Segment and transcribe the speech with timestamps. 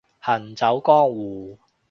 [0.17, 1.59] 行走江湖